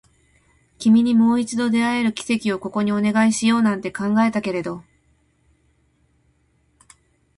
[0.79, 4.83] 君にもう一度出会える奇跡をここにお願いしようなんて考えたけれど